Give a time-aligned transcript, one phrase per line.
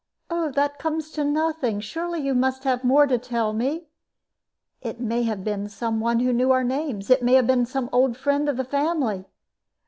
[0.31, 1.79] Oh, that comes to nothing.
[1.79, 3.85] Surely you must have more to tell me?
[4.81, 7.11] It may have been some one who knew our names.
[7.11, 9.25] It may have been some old friend of the family."